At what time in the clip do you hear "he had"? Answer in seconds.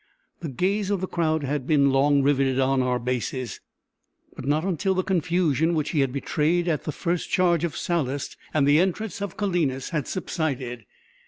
5.91-6.11